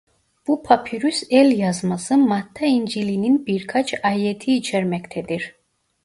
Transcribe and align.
Bu 0.47 0.63
papirüs 0.63 1.23
el 1.29 1.51
yazması 1.57 2.17
Matta 2.17 2.65
İncili'nin 2.65 3.45
birkaç 3.45 4.05
ayeti 4.05 4.53
içermektedir. 4.55 5.55